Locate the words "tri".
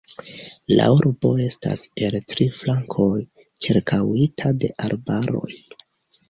2.33-2.47